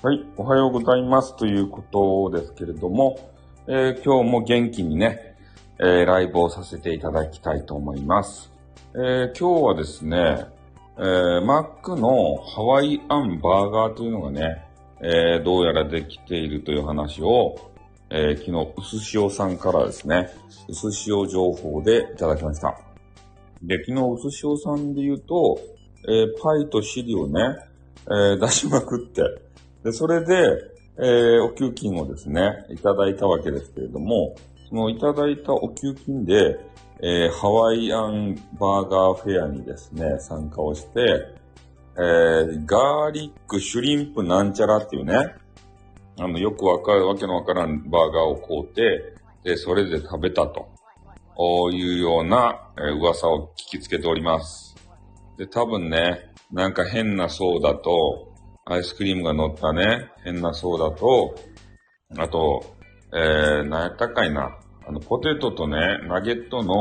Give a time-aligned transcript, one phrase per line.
[0.00, 1.82] はい、おはようございますというこ
[2.30, 3.18] とですけれども、
[3.66, 5.34] えー、今日も元気にね、
[5.80, 8.52] えー、ライブをさせていただきたいと思います。
[8.94, 10.46] えー、今日はですね、
[10.98, 14.64] えー、マックのハワイアンバーガーというのがね、
[15.02, 17.56] え、どうやらできているという話を、
[18.10, 20.30] え、昨日、うすしおさんからですね、
[20.68, 22.78] うすしお情報でいただきました。
[23.64, 25.58] で、昨日、うすしおさんで言うと、
[26.08, 27.40] え、パイとシリをね、
[28.08, 29.47] え、出しまくって、
[29.82, 30.34] で、それで、
[30.98, 34.34] えー、お給金をですね、いただいたわけですけれども、
[34.68, 36.58] そのいただいたお給金で、
[37.00, 41.38] えー、ハワイアンバーガーフェアにですね、参加をして、
[41.96, 45.34] えー、ガーリックシュリンプなんちゃらっていうね、
[46.18, 50.68] あの、よくわかるわけのわからんバーガーを買うて、で、それで食べたと、
[51.70, 54.74] いうような、えー、噂を聞きつけております。
[55.36, 58.27] で、多分ね、なんか変なソーダと、
[58.70, 61.34] アイスクリームが乗ったね、変なソーダと、
[62.18, 62.76] あと、
[63.14, 64.58] えー、何やったかいな。
[64.86, 66.76] あの、ポテトとね、ナゲットの、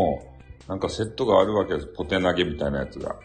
[0.67, 1.87] なんかセットがあるわけです。
[1.87, 3.15] ポテナゲみたいなやつが。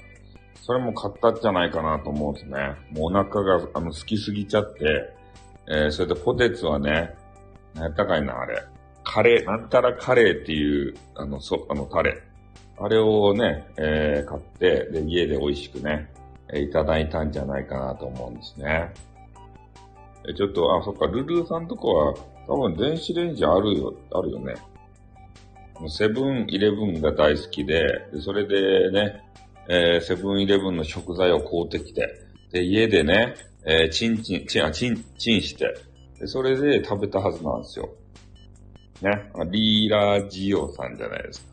[0.60, 2.76] それも買ったんじゃないかなと思うんですね。
[2.92, 5.12] もうお腹が、あの、好きすぎちゃって、
[5.68, 7.16] えー、それでポテツはね、
[7.74, 8.62] 何やったかいな、あれ。
[9.02, 12.22] カレー、なんたらカレーっていう、あの、そ、あの、タレ。
[12.78, 16.12] あれをね、えー、買って、で、家で美味しくね、
[16.60, 18.92] いただいたんじゃないかなと思うんですね。
[20.28, 22.14] え、ちょっと、あ、そっか、ルルーさんとこは、
[22.46, 24.54] 多分電子レンジあるよ、あるよね。
[25.88, 27.82] セブンイレブンが大好きで、
[28.20, 29.22] それでね、
[29.68, 32.08] え、セブンイレブンの食材を買うてきて、
[32.52, 35.74] で、家でね、えー、チンチン、チン、あ、チン、チンして、
[36.20, 37.88] で、それで食べたはずなんですよ。
[39.00, 41.51] ね、リーラージオさんじゃないですか。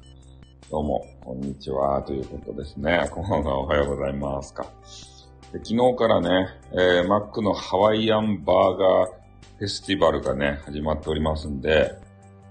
[0.69, 3.09] どうも、こんにちは、ということですね。
[3.09, 4.71] こんばんは、おはようございますか。
[5.51, 9.11] で昨日からね、えー、マックのハワイアンバーガー
[9.57, 11.95] フェスティバルがね、始まっておりますんで、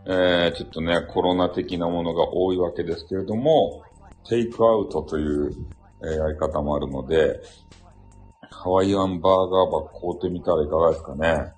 [0.05, 3.85] えー、ちょっとね、コロナ的なものが多いわけですけれども、
[4.29, 5.55] テイクアウトという、
[6.03, 7.41] えー、やり方もあるので、
[8.51, 11.53] ハワイアンバーガーバ買うてみたらいかがですかね。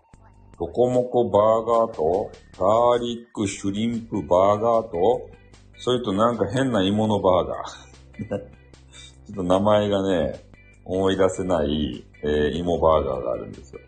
[0.59, 5.31] ロコモコバーガーと、ガーリックシュリンプバーガーと、
[5.80, 8.28] それとなんか変な芋のバーガー。
[8.28, 10.44] ちょっと名前がね、
[10.84, 13.80] 思い出せない、えー、芋バーガーがあるんですよ。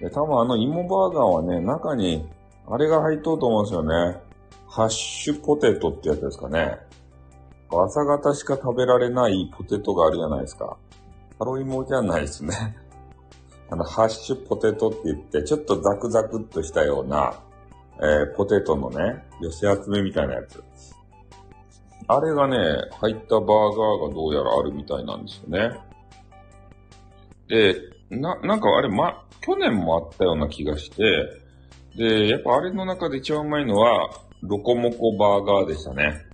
[0.00, 2.24] で、多分あの芋バーガーはね、中に、
[2.68, 4.20] あれが入っとうと思うんですよね。
[4.68, 6.78] ハッシュポテトってやつですかね。
[7.68, 10.76] 朝方しか食べられないポテトがあるじゃないですか。
[11.40, 12.54] ハロイモじゃないですね。
[13.70, 17.34] あの、ハッシュポテトって言って、ちょっとザクザクっとしたような、
[18.00, 20.62] えー、ポテトのね、寄せ集めみたいなやつ。
[22.08, 22.56] あれがね、
[23.00, 25.78] 入ったバーガーがどうやらあるみたいなんですよね。
[27.48, 27.76] で、
[28.10, 31.04] な、なんかあれ、ま、去年もあったような気がして、
[31.96, 34.08] で、やっぱあれの中で一番うまいのは、
[34.42, 36.24] ロコモコバーガーでしたね。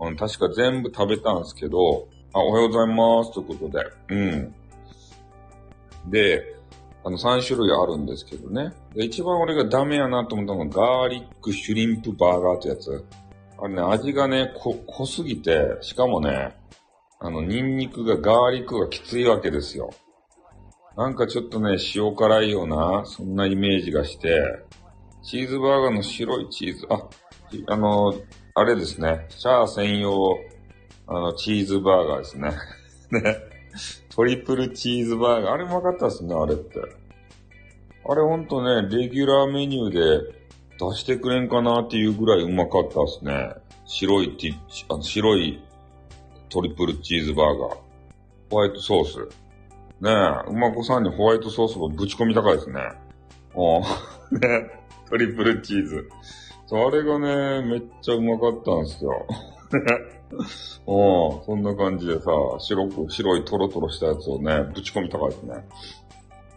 [0.00, 4.54] うん、確か全部食べたんですけど、あ、おはようございますということで、うん。
[6.10, 6.54] で、
[7.02, 8.74] あの、3種類あるんですけどね。
[8.94, 13.04] で、一番俺がダメやなと思ったのが、ガーリックシュリンプバーガーってやつ。
[13.60, 16.56] あれね、味がね、こ、濃すぎて、しかもね、
[17.18, 19.90] あの、ニンニクが、ガーリックがきついわけですよ。
[20.96, 24.40] なんかちょっとね、塩辛いような、そんなイメージがして、
[25.22, 27.08] チーズバーガーの白いチーズ、あ、
[27.66, 28.14] あの、
[28.54, 30.38] あれですね、シャア専用、
[31.08, 32.50] あの、チーズバーガーですね。
[33.10, 33.36] ね。
[34.14, 35.52] トリプルチーズバーガー。
[35.52, 36.80] あれうまかったっすね、あれって。
[36.80, 40.37] あれほんとね、レギュラーメニューで、
[40.78, 43.54] 出してくれんかなっていうぐらいうまかったですね。
[43.84, 44.54] 白いティ
[44.88, 45.62] あの白い
[46.50, 47.78] トリプルチーズバーガー。
[48.50, 49.18] ホワイトソース。
[50.00, 52.80] ねえ、うまこさんにホワイトソースをぶち込みたかいですね。
[53.54, 53.80] お
[54.30, 54.70] ね
[55.08, 56.08] トリプルチーズ。
[56.70, 59.26] あれがね、めっちゃうまかったんですよ。
[60.86, 65.54] おそんな感じでさ、白く、白いトロトロしたやつをね、ぶち込みたかいですね。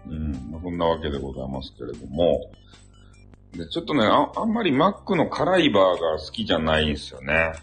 [0.07, 2.51] うん、そんなわけでございますけれども、
[3.53, 7.53] で、ちょっとねあ、あんまりマックの辛いバーガー好きじゃないんですよね。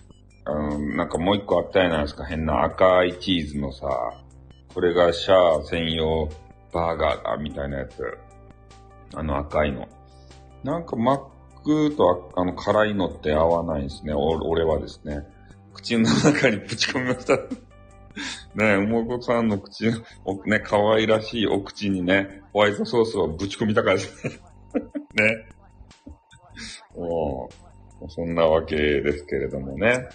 [0.46, 2.24] うん、なんかもう一個あったじゃないですか。
[2.24, 3.88] 変な赤いチーズのさ、
[4.74, 6.28] これがシャア専用
[6.72, 8.02] バーガーだ、みたいなやつ。
[9.14, 9.88] あの赤いの。
[10.64, 11.20] なんかマッ
[11.64, 14.12] クとあの辛いのって合わないんですね。
[14.14, 15.26] 俺はですね。
[15.74, 17.36] 口の中にぶち込みました。
[18.54, 19.92] ねえ、もこさんの口の、
[20.46, 24.40] ね、可愛らしいお口にね、ホワイトソースをぶち込みたからですね。
[25.14, 25.57] ね。
[26.96, 27.48] も
[28.00, 30.08] う、そんなわけですけれどもね。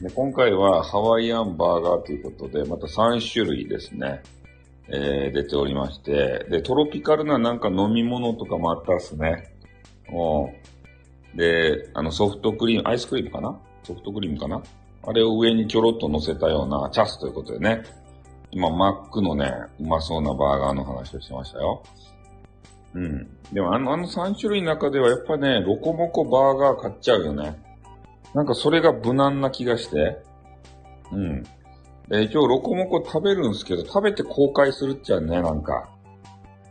[0.00, 4.22] で今回はハワイアンバーガーということで、また3種類ですね。
[4.88, 9.52] えー、出ておりまして、で、トロピカルななんか飲み物とかもあったっすね。
[10.12, 10.48] お
[11.34, 13.58] で、あの、ソフトクリーム、アイスクリームかな？
[13.82, 14.62] ソフトクリームかな？
[15.02, 17.82] あれを上にちょろっと乗せたようなチャスということでね。
[18.52, 21.82] 今、マックのね、うまそうなバーガーの話をしてましたよ。
[22.96, 23.28] うん。
[23.52, 27.62] でもあの、あの3種類の中ではやっぱね、ロコモコバーガー買っちゃうよね。
[28.34, 30.16] なんかそれが無難な気がして。
[31.12, 31.42] うん。
[32.08, 35.90] で、一応ロコモコ食べるんですけど、食べて後悔するっちゃね、なんか。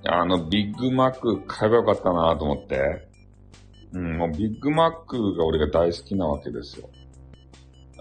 [0.08, 3.08] あの、ビッグマック買えばよかったなと思って。
[3.94, 6.90] うん、もうビッグマックが俺が大好きなわけですよ。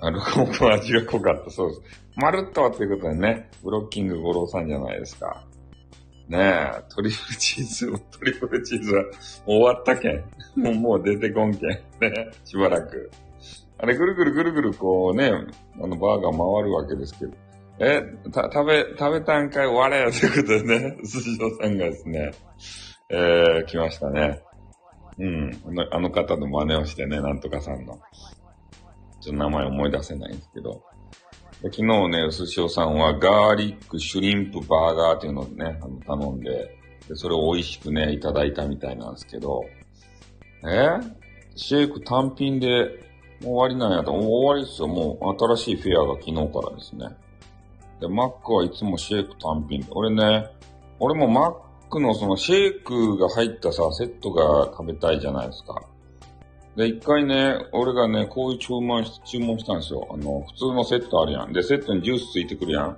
[0.01, 1.83] あロコモコの味が濃かった、そうです。
[2.17, 5.45] まるっとはということでね、ブロッキング五郎さんじゃないですか。
[6.29, 9.05] ねえ、トリプルチーズ、トリプルチーズは
[9.45, 10.25] 終わったけん。
[10.57, 11.71] もう、もう出てこんけん。
[11.71, 11.79] ね、
[12.45, 13.11] しばらく。
[13.79, 15.31] あれ、ぐるぐるぐるぐるこうね、
[15.81, 17.33] あの、バーガー回るわけですけど。
[17.79, 18.01] え、
[18.33, 22.31] た、食べ、食べたんかい終われよということでね、 寿司郎さんがですね、
[23.11, 24.41] えー、来ましたね。
[25.19, 25.51] うん。
[25.67, 28.01] あのあの方の真似をしてね、なんとかさんの。
[29.21, 30.83] ちょっと名前思い出せないんですけど。
[31.65, 36.77] 昨日ね、寿司郎さんはガーリックシュリンプバーガーっていうのをね、あの頼んで
[37.09, 39.63] で、それを美味しくね、いただいたみたいなんですけど、
[40.67, 40.89] え？
[41.57, 42.67] シェイク単品で
[43.43, 44.13] もう終わりなんやと。
[44.13, 44.89] もう終わりですよ。
[44.89, 47.09] もう新しいフェアが昨日からですね。
[48.01, 49.87] で、マックはいつもシェイク単品。
[49.91, 50.49] 俺ね、
[50.99, 51.55] 俺もマッ
[51.91, 55.83] クのそのシェイクが入ったさ、セットが食べたいじゃないですか。
[56.77, 60.09] で、一回ね、俺がね、こういう注文し、注文したんですよ。
[60.11, 61.53] あの、普通のセットあるやん。
[61.53, 62.97] で、セットにジュースついてくるやん。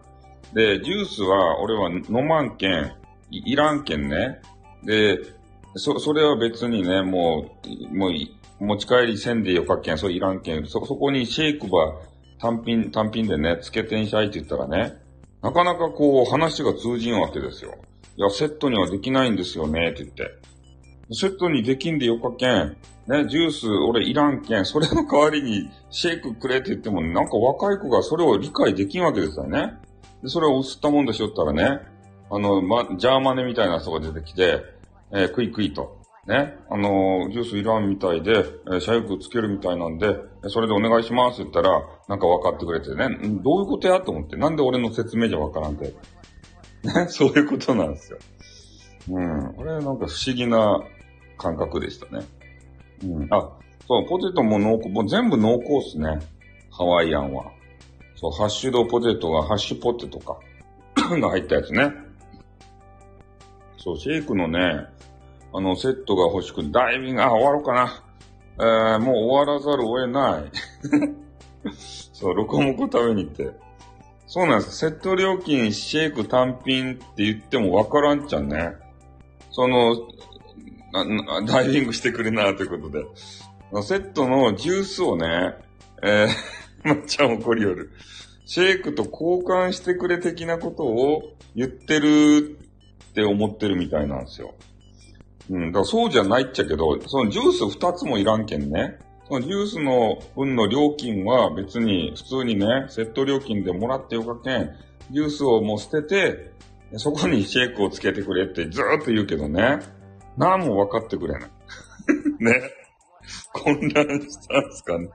[0.55, 2.93] で、ジュースは、俺は飲まんけん、
[3.31, 4.41] いらんけんね。
[4.85, 5.19] で、
[5.75, 7.51] そ、それは別にね、も
[7.93, 11.95] う、もう持ち帰りせんでよかけん、そういらんけん、そ、そこにシェイクば
[12.39, 14.95] 単品、単品でね、つけてんしゃいって言ったらね、
[15.43, 17.75] なかなかこう話が通じんわけですよ。
[18.17, 20.31] いや、セットにはできないんですよね、って言って。
[21.13, 22.77] セットにできんでよかけん、
[23.09, 29.75] ね、ジュース俺いらんけん、それの代わりにシェイクくれって言っても、なんか若い子がそれを理解できんわけですよね。
[30.23, 31.81] で、それを吸ったもんでしょったらね、
[32.31, 34.63] あの、ま、ジャーマネみたいな人が出てきて、
[35.13, 35.97] えー、クイクイと。
[36.27, 40.17] ね、あのー、ジュースいらんみたいで、えー、シャイクつけるみたいなんで、
[40.49, 43.09] それでお願いしますって言ったら、なんか分かってくれてね、
[43.45, 45.85] どういうことやと思って、なんで俺の説明じゃ分からんて。
[45.85, 48.19] ね、 そういうことなんですよ。
[49.11, 49.55] うん。
[49.55, 50.81] これなんか不思議な
[51.39, 52.25] 感覚でしたね。
[53.05, 53.29] うん。
[53.31, 53.51] あ、
[53.87, 56.19] そう、ポテトも濃厚、もう全部濃厚っすね。
[56.71, 57.51] ハワイアンは。
[58.17, 60.39] そう、ハッシュドポテトがハッシュポテトか。
[61.21, 61.93] が入ったやつね。
[63.77, 64.87] そう、シェイクのね、
[65.53, 68.03] あの、セットが欲しく、ダイビング、あ、終わろうかな。
[68.59, 70.51] えー、もう終わらざるを得ない。
[72.13, 73.51] そう、ロコモコ食べに行って。
[74.27, 74.79] そうなんです。
[74.79, 78.75] セット料金、シェイク単品って言ってもわからんちゃんね。
[79.51, 79.95] その、
[81.01, 83.05] あダイビングしてくれな、ということで。
[83.83, 85.55] セットのジュースをね、
[86.03, 86.29] えー、
[86.89, 87.91] まっちゃん怒りよる。
[88.45, 92.59] シェイクと交換してくれ的なことを言ってる
[93.11, 94.55] って思ってるみたいなんですよ。
[95.51, 98.99] うん、だからそうじゃないっちゃけど、そのジュース二つもいらんけんね。
[99.29, 104.71] そのジュースの分の料金は別に普通にね、セット料金でもらってよかけん、
[105.11, 106.53] ジュースをもう捨てて、
[106.99, 109.81] そこにシェイクをつけてくれってずーっと言うけどね、
[110.37, 111.43] 何も分かってくれない。
[112.41, 112.71] ね。
[113.53, 115.09] 混乱したんすかね。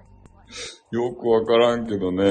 [0.92, 2.24] よくわからんけどね。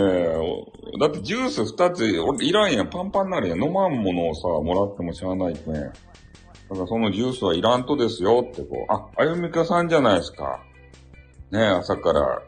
[1.01, 2.91] だってジュース二つ、俺いらんやん。
[2.91, 3.63] パンパンになるやん。
[3.63, 5.73] 飲まんものをさ、もらってもしゃあないけん。
[5.73, 5.93] だか
[6.69, 10.63] らそのジュースはいらんとですよってこう、あ、あゆみかさんじゃないですか。
[11.51, 12.43] ね朝から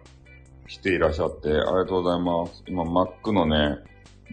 [0.69, 2.63] 来ていらっしゃって、ありがとうございます。
[2.69, 3.79] 今、マックのね、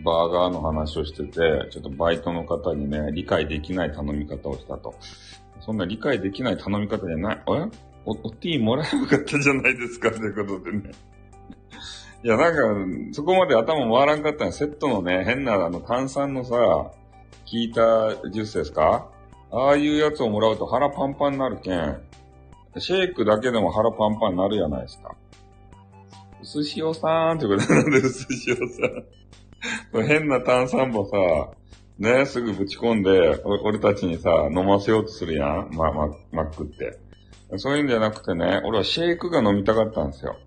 [0.04, 1.32] バーガーの話をしてて、
[1.72, 4.96] ちょっとバイトの方にね、理解できない頼み方をしたと。
[5.70, 7.52] そんな理解できない頼み方じゃない、え
[8.04, 10.92] お、おティーもらえばよかったじゃないですかということでね。
[12.26, 12.56] いや、なん
[13.08, 16.92] か、そこまで頭回らんかったら、セットのね、変なあの炭酸のさ、効
[17.52, 19.10] いたジュースですか？
[19.52, 22.02] ああいうやつをもらうと腹パンパンになるけん、
[22.80, 25.16] シェイクだけでも腹パンパンになるやないですか。
[26.42, 28.56] 寿司おさーんってことなんで、寿司お
[29.94, 30.02] さん。
[30.08, 31.16] 変な炭酸棒さ、
[32.00, 35.70] ね、すぐぶち込んで、俺たちにさ、飲ませようとするやん。
[35.74, 36.98] ま、ま、マックって。
[37.58, 40.38] そういうんじゃなくてね、俺はシェイクが飲みたかったんですよ。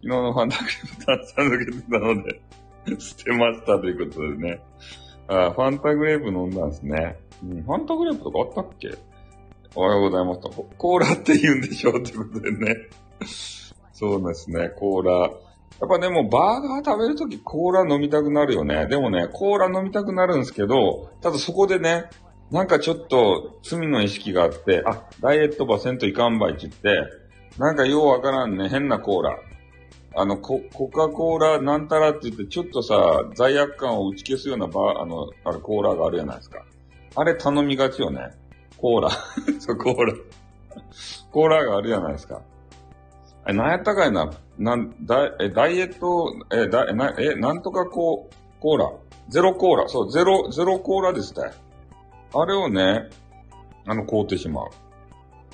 [0.00, 2.40] 昨日のファンタクリーム炭酸抜けてたので
[3.00, 4.60] 捨てましたということでね。
[5.26, 7.18] あファンタグレープ飲んだんですね。
[7.42, 8.90] うん、ファンタグレープとかあったっけ？
[9.74, 10.40] おはようございます
[10.76, 12.76] コーラって言うんでしょうってことでね。
[13.92, 15.30] そうですね、コーラ。
[15.80, 18.86] やっぱでもバーガー食べるときコーラ飲みたくなるよね。
[18.88, 22.06] でもね、コーラ飲みたくなるんですけど、ただそこでね、
[22.50, 27.04] なんかちょっと罪の意識があって、あ、ダイエットばせんといかんばいって言って、
[27.58, 29.38] なんかようわからんね、変なコーラ。
[30.16, 32.96] あの、コ、コカ・コーラなんたらって言って、ちょっとさ、
[33.34, 36.64] 罪悪感を打ち消すようなバあの、あれ、コーラがあるじゃないですか。
[37.14, 38.30] あれ頼みがちよね。
[38.78, 39.10] コーラ。
[39.60, 40.14] そう、コーラ。
[41.30, 42.40] コーラがあるじゃないですか。
[43.46, 48.90] え、なんやったかいな、なん、だ、え、ダイエット、え、だ、え、な、え、なんとかこう、コーラ。
[49.28, 49.88] ゼロコーラ。
[49.88, 51.50] そう、ゼロ、ゼロコーラですね。
[52.34, 53.08] あれをね、
[53.86, 54.68] あの、買うてしまう。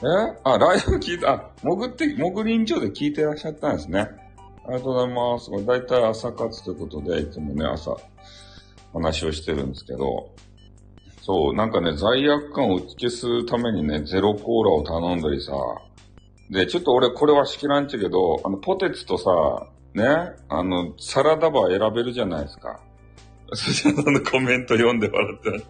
[0.02, 0.38] え？
[0.42, 4.08] あ、ライブ聞いた、あ、潜って、潜りんちょで聞いてらっしゃったんですね。
[4.66, 5.50] ありがとうございます。
[5.66, 7.96] だいたい朝活ということで、いつもね、朝、
[8.92, 10.30] 話をしてるんですけど、
[11.20, 15.52] そう、なんかね、罪悪感を打ち消すためにね、ゼロコーラを頼んだりさ、
[16.54, 20.06] で、ちょっと俺これはしきらんちゃけど、あの、ポテチとさ、ね、
[20.49, 22.80] あの、サラダバー選べるじゃないですか。
[23.52, 25.66] そちらのコメント読んで笑って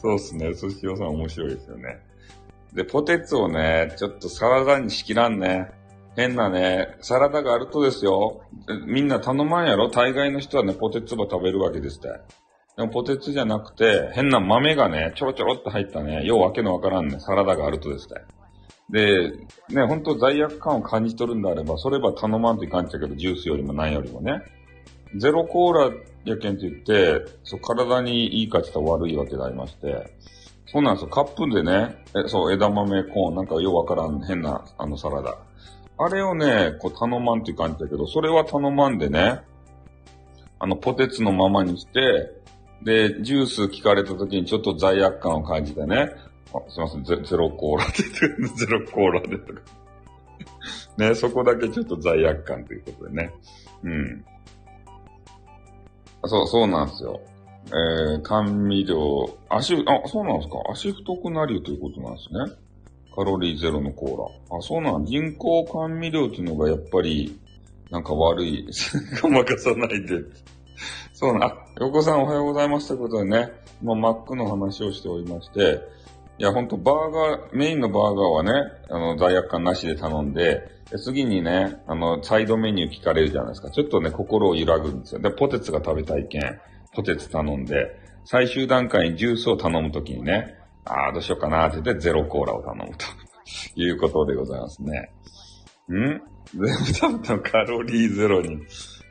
[0.00, 0.54] そうっすね。
[0.54, 1.98] 寿司おさん面白いですよね。
[2.72, 5.72] で、ポテツをね、ちょっとサラダにしきらんね。
[6.14, 8.42] 変なね、サラダがあるとですよ。
[8.86, 9.90] みんな頼まんやろ？
[9.90, 12.08] 大概の人はね、ポテツば食べるわけですって。
[12.76, 18.20] でもポテツじゃなくて、変な豆がね、ちょろちょろって入ったね、ようわけのわからんね、サラダがあるとですね。
[18.90, 19.32] で、
[19.68, 24.42] ね、ほんと罪悪感を感じ取るんであれば、それば頼まんといかんちゃけど、ジュースよりも何よりもね。
[25.16, 25.90] ゼロコーラ
[26.24, 30.14] やけんと言って、そう、体にいいかって言ったら悪いわけでありまして、
[30.66, 31.08] そうなんですよ。
[31.08, 35.36] カップでね、えそう、枝豆コーン、なんかようわからん変な、あのサラダ。
[35.98, 39.40] あれをね、こう頼まんといかんだけど、それは頼まんでね、
[40.58, 42.32] あの、ポテツのままにして、
[42.82, 46.12] で、ジュース聞かれた時にちょっと罪悪感を感じてね、
[46.66, 49.60] あすいませんゼ、ゼロコーラって言ってるゼロコーラでとか。
[50.98, 53.32] ね、そこだけちょっと罪悪感ということでね。
[53.84, 54.24] うん。
[56.24, 57.20] そう、そうなんですよ。
[57.66, 62.56] えー、甘味料、足、あ、そうなんですか足太くなりということなんですね。
[63.14, 64.58] カロリーゼロのコーラ。
[64.58, 67.38] あ、そうなん人工甘味料っていうのがやっぱり、
[67.90, 68.68] なんか悪い。
[69.22, 70.22] ごまかさないで。
[71.12, 75.80] そうな、あ、横さんおはようございますということでね、今マックの話をしておりまして、
[76.38, 78.52] いや、ほんと、バーガー、メインのバーガーはね、
[78.90, 80.68] あの、罪悪感なしで頼んで、
[81.02, 83.70] 次にね、あの、サイドメニュー聞かれるじゃないですか。
[83.70, 85.20] ちょっとね、心を揺らぐんですよ。
[85.20, 86.60] で、ポテツが食べたいけん、
[86.94, 93.06] ポテツ頼んで、最終段階にジュースを頼むときにね、ああ、どうしようかなって言って、ゼロコーラを頼むと
[93.80, 95.10] いうことでございますね。
[95.88, 96.22] ん？
[96.54, 98.58] 全部多分カロリーゼロに、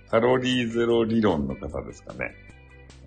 [0.09, 2.31] カロリーゼロ理論の方ですかね。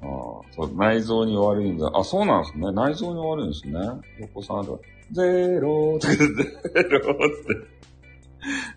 [0.01, 0.07] あ
[0.55, 1.91] そう内臓に悪いんだ。
[1.93, 2.71] あ、そうなんですね。
[2.73, 3.81] 内臓に悪いんですね。
[4.23, 7.79] お子さんとゼローって、ゼローって。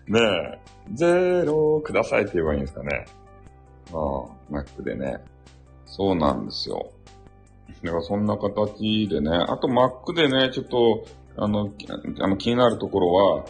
[0.08, 0.58] ねえ、
[0.94, 3.06] ゼローくださいって言えばいいんですかね。
[3.92, 5.22] ああ、マックでね。
[5.86, 6.90] そうなんですよ。
[7.84, 9.30] だからそんな形でね。
[9.30, 11.04] あとマックでね、ちょっと、
[11.36, 11.70] あの、
[12.20, 13.44] あの気になるところは、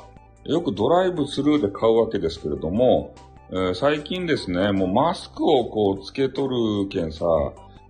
[0.45, 3.15] よくドライブスルーで買うわけですけれども、
[3.55, 7.27] えー、最近ですね、もうマスクをこうつけとるけんさ、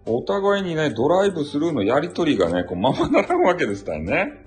[0.07, 4.45] お互いにね、ドライブスルーのやりとりがね、こうままならんわけですからね。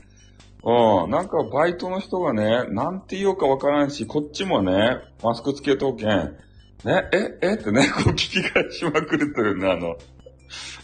[0.62, 1.10] うん。
[1.10, 6.36] なんかバイトの人がね、なんて言おうかわからんし、こっちもね、マスクつけとけん。
[6.84, 9.96] ね、え、えってね、こう聞き返しまくるというね、あの、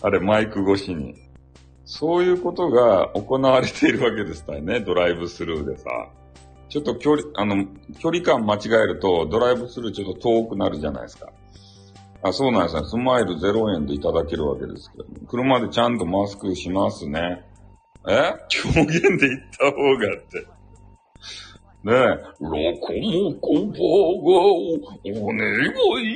[0.01, 1.13] あれ、マイク越しに。
[1.83, 5.89] そういうことが行われているわけですからね、ドライブスルーでさ。
[6.71, 7.65] ちょっと距離、あの、
[7.99, 11.29] 距離感間違えると、ドライブスルーちょっと遠くなるじゃないですか。
[12.23, 12.83] あ、そうなんですね。
[12.85, 17.43] スマイル0円でいただけるわけですけど、車でちゃんとマスクしますね。
[18.07, 18.33] え？
[18.47, 20.47] 狂言で言った方がって。
[21.83, 21.95] ねえ、
[22.39, 22.49] ロ
[22.79, 25.43] コモコバーガーをお願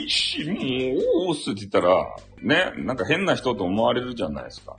[0.06, 4.78] いしますって言ったら、ね、なんか変な人と思われるじゃないですか。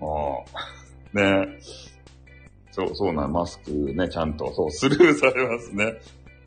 [0.00, 0.04] あ
[0.52, 1.16] あ。
[1.16, 1.93] ねえ。
[2.74, 5.94] そう、そうな、マスクね、ちゃんと、そう、スルーされますね。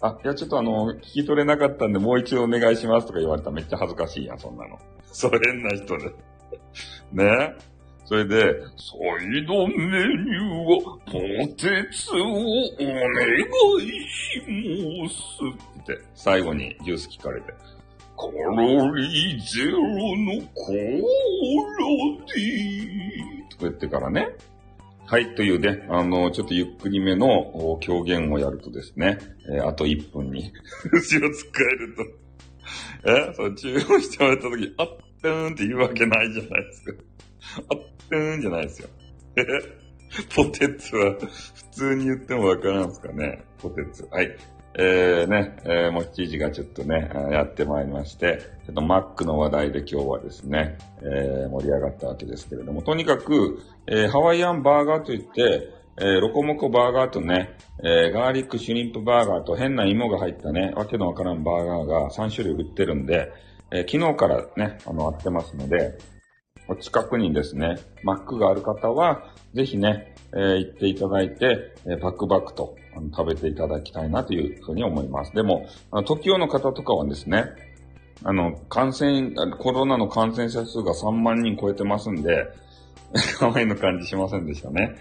[0.02, 4.78] あ、いや、ちょっとあの、聞き取れなかったんで、もう一度お願いしますとか言われたらめっちゃ恥ずかしいやん、そんなの。
[5.14, 6.12] そう、変な人で。
[7.14, 7.54] ね
[8.04, 11.20] それで、サイドメニューは、ポ
[11.56, 13.16] テツをお願
[13.80, 14.42] いし
[15.02, 17.54] ますって、最後にジュース聞かれて、
[18.18, 20.88] カロリーゼロのコーラ
[22.28, 24.28] ディーとか言ってからね、
[25.10, 29.18] はい、というね、あの、ちょっとゆっくりめの狂言をやるとですね、
[29.50, 30.52] えー、あと1分に
[30.92, 32.04] 後ろ使えると
[33.10, 33.34] え？
[33.34, 36.94] そう、注文してもらった時、あっ、てーんって言うわけないじゃないですか。
[37.70, 38.90] あっ、てーんじゃないですよ。
[39.38, 39.44] え？
[40.36, 41.28] ポテツは、普
[41.72, 43.46] 通に言ってもわからんすかね？
[43.60, 44.06] ポテツ。
[44.12, 44.38] はい。
[44.80, 63.32] えー、ね、えー、もっちじがちょっとね、やってまいりまして、ちょっと Mac の話題で今日はですね、えー、盛り上がったわけですけれども、とにかく、えー、ハワイアンバーガーといって、えー、ロコモコバーガーとね、えー、ガーリックシュリンプバーガーと変な芋が入ったね、わけのわからんバーガーが3種類売ってるんで、
[63.72, 65.98] えー、昨日からね、あの、あってますので、
[66.68, 69.24] お近くにですね、マックがある方は、
[69.56, 72.76] ぜひね、えー、行っていただいて、えー、バックバックと
[73.16, 75.34] 食べていただきたいなというふうに思います。
[75.34, 75.68] でも、
[76.06, 77.46] 時用の方とかはですね、
[78.24, 82.48] あの、感染、コロナの感染者数が3万人超えてますんで、
[83.40, 84.96] 可愛いの感じしませんでしたね。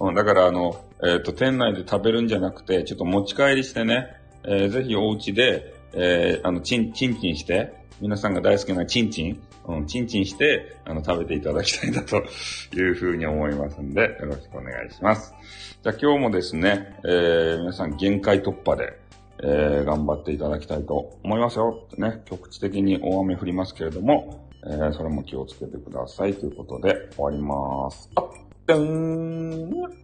[0.00, 4.08] うん、だから、あの、えっ、ー、と、店内で食べるんじゃなくて、ちょっと持ち帰りしてね、
[4.44, 12.16] えー、ぜひお家で、えー、あの、チン、チンチンして、皆さんが大好きなチンチン、うん、チンチンして、あの、食べていただきたいなと
[12.76, 15.34] いうふうに思いますんで、よろしくお願いします。
[15.82, 18.98] じゃあ今日もですね、えー、皆さん限界突破で、
[19.42, 21.86] えー、頑張っていただきたいと思いますよ。
[21.96, 28.10] ね、局地的に大雨降りますけれども、えー、それも気をつけてくださいということで終わります。
[28.14, 30.01] あっ、ーん